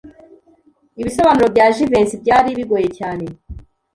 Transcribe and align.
Ibisobanuro 1.01 1.47
bya 1.53 1.65
Jivency 1.75 2.21
byari 2.23 2.49
bigoye 2.57 2.87
cyane. 2.97 3.25